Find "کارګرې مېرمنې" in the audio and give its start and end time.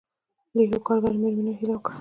0.87-1.41